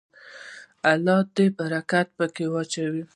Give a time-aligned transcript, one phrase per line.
[0.91, 3.03] الله دې برکت پکې واچوي.